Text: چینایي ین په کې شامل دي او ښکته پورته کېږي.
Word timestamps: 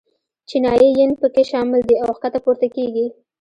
چینایي 0.49 0.89
ین 0.99 1.11
په 1.21 1.27
کې 1.33 1.43
شامل 1.51 1.81
دي 1.89 1.95
او 2.03 2.09
ښکته 2.17 2.39
پورته 2.43 2.67
کېږي. 2.75 3.05